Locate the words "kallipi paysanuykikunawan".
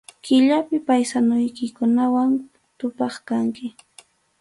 0.25-2.31